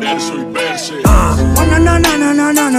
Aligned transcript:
perderse 0.00 0.94
ah, 1.04 1.36
no, 1.68 1.78
no, 1.78 1.98
no, 1.98 2.32
no, 2.32 2.52
no, 2.52 2.52
no. 2.52 2.69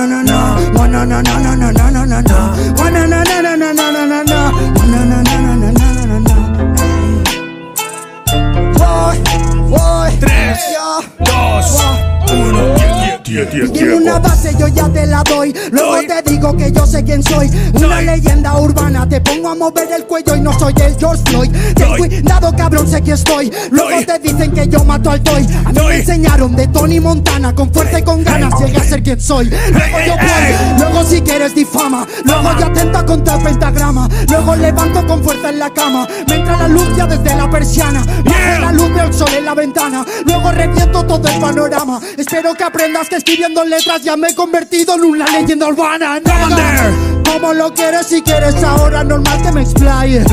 Tiene 13.52 13.95
una 13.95 14.18
base, 14.20 14.55
yo 14.57 14.68
ya 14.70 14.88
te 14.89 15.05
la 15.05 15.23
doy. 15.23 15.54
Luego 15.71 15.95
Doy. 15.95 16.07
te 16.07 16.21
digo 16.31 16.55
que 16.55 16.71
yo 16.71 16.86
sé 16.86 17.04
quién 17.04 17.21
soy. 17.21 17.50
Una 17.73 18.01
leyenda 18.01 18.57
urbana. 18.57 19.07
Te 19.07 19.20
pongo 19.20 19.50
a 19.50 19.55
mover 19.55 19.89
el 19.91 20.05
cuello 20.05 20.36
y 20.36 20.41
no 20.41 20.57
soy 20.57 20.73
el 20.81 20.95
George 20.97 21.21
Floyd. 21.25 21.51
Ten 21.75 21.87
Doy. 21.89 21.97
cuidado, 22.00 22.55
cabrón, 22.55 22.87
sé 22.87 23.01
que 23.01 23.11
estoy. 23.11 23.51
Luego 23.71 23.89
Doy. 23.91 24.05
te 24.05 24.19
dicen 24.19 24.51
que 24.51 24.68
yo 24.68 24.83
mato 24.86 25.11
al 25.11 25.21
toy. 25.21 25.45
A 25.65 25.71
mí 25.71 25.79
me 25.87 25.95
enseñaron 25.97 26.55
de 26.55 26.68
Tony 26.68 27.00
Montana. 27.00 27.54
Con 27.54 27.71
fuerza 27.74 28.00
y 28.00 28.04
con 28.04 28.24
ganas 28.24 28.54
llegué 28.60 28.77
a 28.77 28.83
ser 28.83 29.04
quien 29.04 29.19
soy. 29.19 29.50
Luego 29.50 29.97
yo 30.05 30.13
voy. 30.15 30.79
Luego 30.79 31.04
si 31.04 31.21
quieres 31.21 31.54
difama. 31.54 32.08
Luego 32.24 32.49
yo 32.60 32.66
atento 32.68 33.05
contra 33.05 33.36
el 33.36 33.44
pentagrama. 33.44 34.08
Luego 34.30 34.55
levanto 34.55 35.05
con 35.05 35.24
fuerza 35.24 35.49
en 35.49 35.60
la 35.60 35.70
cama. 35.72 36.08
Me 36.30 36.36
entra 36.36 36.58
la 36.58 36.68
luz 36.70 36.88
ya 36.96 37.05
desde 37.05 37.36
la 37.36 37.49
persiana. 37.49 38.04
Bajo 38.24 38.38
Yeah. 38.41 38.60
la 38.60 38.72
luz 38.72 38.94
veo 38.94 39.05
el 39.05 39.13
sol 39.13 39.30
en 39.38 39.46
la 39.46 39.54
ventana. 39.54 40.05
Luego 40.26 40.52
reviento 40.52 40.80
todo 41.05 41.28
el 41.28 41.40
panorama. 41.40 42.00
Espero 42.18 42.54
que 42.54 42.64
aprendas 42.64 43.10
que 43.10 43.16
escribiendo 43.18 43.64
letras 43.64 44.02
ya 44.04 44.16
me 44.18 44.30
he 44.30 44.36
convertido 44.36 44.96
en 44.96 45.02
una 45.02 45.26
leyenda 45.26 45.68
urbana. 45.68 46.20
There. 46.22 47.22
Como 47.24 47.54
lo 47.54 47.74
quieres 47.74 48.08
si 48.08 48.22
quieres 48.22 48.62
ahora 48.64 49.04
normal 49.04 49.41
que 49.41 49.52
me 49.52 49.62
explaye. 49.62 50.24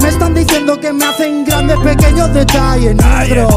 Me 0.00 0.08
están 0.08 0.34
diciendo 0.34 0.78
que 0.80 0.92
me 0.92 1.04
hacen 1.04 1.44
grandes 1.44 1.78
pequeños 1.78 2.32
detalles, 2.32 2.94
negro. 2.96 3.48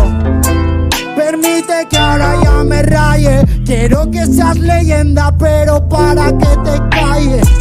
Permite 1.16 1.88
que 1.90 1.98
ahora 1.98 2.36
ya 2.44 2.64
me 2.64 2.82
raye. 2.84 3.46
Quiero 3.66 4.10
que 4.10 4.26
seas 4.26 4.58
leyenda, 4.58 5.34
pero 5.38 5.88
para 5.88 6.28
que 6.38 6.48
te 6.64 6.90
calles. 6.90 7.57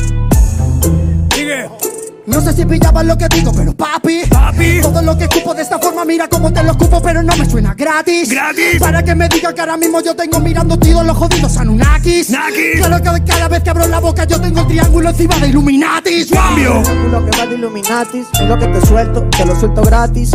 No 2.26 2.40
sé 2.40 2.52
si 2.52 2.64
pillabas 2.66 3.04
lo 3.06 3.16
que 3.16 3.28
digo, 3.28 3.52
pero 3.52 3.72
papi, 3.72 4.22
Papi. 4.28 4.80
todo 4.82 5.00
lo 5.00 5.16
que 5.16 5.24
escupo 5.24 5.54
de 5.54 5.62
esta 5.62 5.78
forma, 5.78 6.04
mira 6.04 6.28
cómo 6.28 6.52
te 6.52 6.62
lo 6.62 6.72
escupo, 6.72 7.00
pero 7.00 7.22
no 7.22 7.36
me 7.36 7.48
suena 7.48 7.72
gratis. 7.74 8.30
Gratis. 8.30 8.80
Para 8.80 9.02
que 9.04 9.14
me 9.14 9.28
diga 9.28 9.54
que 9.54 9.60
ahora 9.60 9.76
mismo 9.76 10.00
yo 10.00 10.14
tengo 10.16 10.40
mirando 10.40 10.76
todos 10.76 11.06
los 11.06 11.16
jodidos 11.16 11.56
Anunnakis. 11.56 12.30
Nakis. 12.30 12.78
Claro 12.78 12.96
que 13.00 13.24
cada 13.24 13.48
vez 13.48 13.62
que 13.62 13.70
abro 13.70 13.86
la 13.86 14.00
boca 14.00 14.24
yo 14.24 14.40
tengo 14.40 14.60
el 14.60 14.66
triángulo 14.66 15.10
encima 15.10 15.36
de 15.38 15.48
Illuminatis. 15.48 16.30
Cambio. 16.30 16.82
Lo 17.10 17.24
que 17.24 17.38
va 17.38 17.46
de 17.46 17.54
Illuminatis, 17.54 18.26
y 18.40 18.44
lo 18.46 18.58
que 18.58 18.66
te 18.66 18.84
suelto, 18.84 19.22
te 19.30 19.44
lo 19.46 19.58
suelto 19.58 19.82
gratis. 19.82 20.32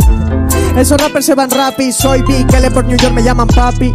Esos 0.76 0.98
rappers 0.98 1.26
se 1.26 1.34
van 1.34 1.50
rapis, 1.50 1.96
soy 1.96 2.22
Big 2.22 2.46
L 2.54 2.70
por 2.70 2.84
New 2.86 2.96
York 2.96 3.12
me 3.12 3.22
llaman 3.22 3.48
papi. 3.48 3.94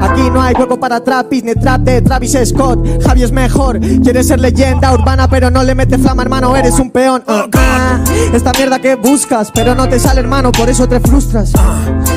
Aquí 0.00 0.30
no 0.30 0.40
hay 0.40 0.54
hueco 0.54 0.78
para 0.78 1.00
trapis, 1.00 1.44
ni 1.44 1.54
trap 1.54 1.80
de 1.82 2.02
Travis 2.02 2.36
Scott. 2.44 2.78
Javi 3.04 3.22
es 3.24 3.32
mejor, 3.32 3.80
quieres 3.80 4.28
ser 4.28 4.40
leyenda 4.40 4.92
urbana, 4.92 5.28
pero 5.28 5.50
no 5.50 5.62
le 5.62 5.74
mete 5.74 5.98
flama, 5.98 6.22
hermano, 6.22 6.56
eres 6.56 6.78
un 6.78 6.90
peón. 6.90 7.22
Ah, 7.26 7.46
ah. 7.54 7.98
Esta 8.32 8.52
mierda 8.52 8.78
que 8.78 8.94
buscas, 8.94 9.50
pero 9.52 9.74
no 9.74 9.88
te 9.88 9.98
sale, 9.98 10.20
hermano, 10.20 10.52
por 10.52 10.68
eso 10.68 10.88
te 10.88 11.00
frustras. 11.00 11.52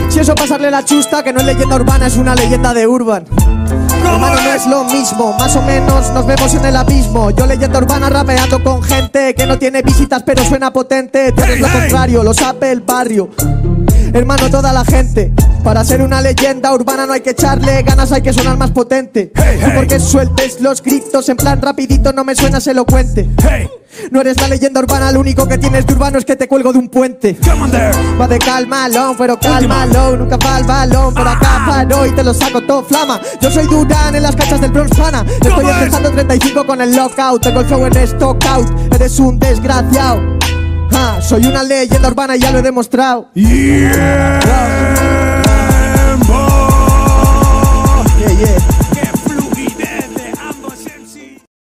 Si 0.10 0.20
eso 0.20 0.36
pasarle 0.36 0.70
la 0.70 0.84
chusta, 0.86 1.23
que 1.23 1.34
no 1.34 1.40
es 1.40 1.46
leyenda 1.46 1.76
urbana, 1.76 2.08
es 2.08 2.18
una 2.18 2.36
leyenda 2.36 2.73
de 2.73 2.88
urban. 2.88 3.26
Hermano, 4.04 4.42
no 4.42 4.54
es 4.54 4.68
lo 4.68 4.84
mismo, 4.86 5.34
más 5.40 5.56
o 5.56 5.62
menos 5.62 6.12
nos 6.12 6.26
vemos 6.26 6.54
en 6.54 6.66
el 6.66 6.76
abismo. 6.76 7.32
Yo 7.32 7.45
leyenda 7.45 7.80
urbana 7.80 8.10
rapeando 8.10 8.62
con 8.64 8.82
gente 8.84 9.34
que 9.34 9.45
no 9.45 9.58
tiene 9.58 9.82
visitas 9.82 10.23
pero 10.23 10.44
suena 10.44 10.72
potente. 10.73 11.32
Tú 11.32 11.42
eres 11.44 11.56
Hey, 11.56 11.62
lo 11.62 11.68
hey. 11.68 11.80
contrario, 11.82 12.23
lo 12.23 12.34
sabe 12.34 12.72
el 12.72 12.82
barrio. 12.82 13.30
Hermano, 14.14 14.50
toda 14.50 14.73
la 14.73 14.84
gente. 14.84 15.31
Para 15.64 15.86
ser 15.86 16.02
una 16.02 16.22
leyenda 16.22 16.73
urbana 16.73 17.06
no 17.06 17.14
hay 17.14 17.22
que 17.22 17.31
echarle 17.31 17.84
ganas, 17.84 18.12
hay 18.12 18.22
que 18.22 18.34
sonar 18.34 18.58
más 18.58 18.72
potente. 18.72 19.31
Hey, 19.36 19.59
hey. 19.62 19.72
porque 19.76 20.00
sueltes 20.00 20.59
los 20.59 20.81
gritos 20.81 21.30
en 21.30 21.38
plan 21.38 21.62
rapidito 21.62 22.12
no 22.12 22.23
me 22.23 22.36
suenas 22.36 22.66
elocuente. 22.67 23.30
Hey, 23.48 23.70
No 24.11 24.22
eres 24.22 24.39
la 24.42 24.48
leyenda 24.48 24.80
urbana, 24.80 25.11
lo 25.11 25.20
único 25.20 25.48
que 25.48 25.58
tienes 25.58 25.86
de 25.86 25.94
urbano 25.94 26.17
es 26.17 26.26
que 26.26 26.36
te 26.36 26.48
cuelgo 26.48 26.73
de 26.73 26.80
un 26.80 26.89
puente. 26.89 27.38
Va 28.20 28.27
de 28.27 28.39
calmalón, 28.39 29.16
pero 29.17 29.39
calmalón 29.39 30.20
Nunca 30.20 30.38
va 30.38 30.60
el 30.60 30.64
balón, 30.66 31.14
por 31.14 31.28
acá 31.28 31.64
paro 31.67 32.05
y 32.05 32.11
te 32.11 32.23
lo 32.23 32.33
saco 32.33 32.61
todo 32.61 32.83
flama 32.83 33.20
Yo 33.39 33.49
soy 33.49 33.66
Durán 33.67 34.16
en 34.16 34.23
las 34.23 34.36
canchas 34.36 34.61
del 34.61 34.72
Bronx 34.72 34.95
Pana 34.98 35.26
Estoy 35.28 35.66
empezando 35.66 36.11
35 36.11 36.66
con 36.66 36.82
el 36.82 36.95
lockout 36.95 37.42
Tengo 37.42 37.61
el 37.61 37.66
flow 37.66 37.86
en 37.86 37.98
stock 37.98 38.45
out, 38.45 38.93
eres 38.93 39.20
un 39.20 39.39
desgraciado 39.39 40.41
Soy 41.22 41.45
una 41.45 41.64
leyenda 41.64 42.08
urbana 42.08 42.36
y 42.36 42.39
ya 42.39 42.52
lo 42.52 42.60
he 42.60 42.62
demostrado. 42.62 43.30